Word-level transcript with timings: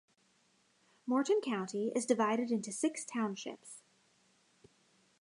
Morton 1.05 1.41
County 1.45 1.91
is 1.95 2.07
divided 2.07 2.49
into 2.49 2.71
six 2.71 3.05
townships. 3.05 3.83